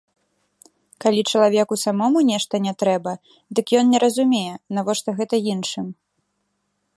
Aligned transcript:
Калі 1.03 1.21
чалавеку 1.33 1.75
самому 1.85 2.19
нешта 2.29 2.55
не 2.67 2.73
трэба, 2.81 3.11
дык 3.59 3.65
ён 3.81 3.85
не 3.93 3.99
разумее, 4.05 4.55
навошта 4.79 5.09
гэта 5.21 5.35
іншым. 5.53 5.87